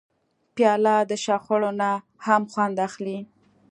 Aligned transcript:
پیاله 0.55 0.95
د 1.09 1.11
شخړو 1.23 1.71
نه 1.81 1.91
هم 2.25 2.43
خوند 2.51 2.77
اخلي. 2.87 3.17